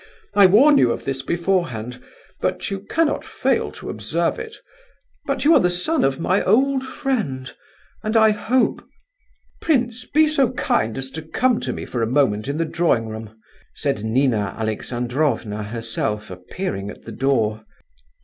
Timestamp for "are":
5.53-5.59